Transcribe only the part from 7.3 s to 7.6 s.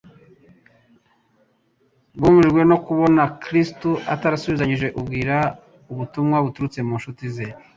ze,